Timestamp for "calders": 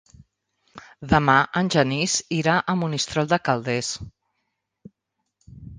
3.51-3.95